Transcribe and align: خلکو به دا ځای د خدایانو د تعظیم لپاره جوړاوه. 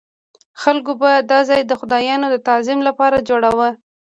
خلکو 0.61 0.91
به 1.01 1.11
دا 1.31 1.39
ځای 1.49 1.61
د 1.65 1.71
خدایانو 1.79 2.27
د 2.31 2.35
تعظیم 2.47 2.79
لپاره 2.87 3.25
جوړاوه. 3.29 3.69